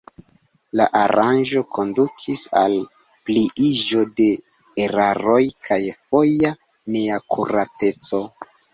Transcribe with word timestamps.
La 0.79 0.85
aranĝo 1.01 1.61
kondukis 1.77 2.41
al 2.63 2.79
pliiĝo 3.31 4.03
de 4.23 4.29
eraroj 4.87 5.39
kaj 5.69 5.81
foja 6.03 6.57
neakurateco. 6.99 8.29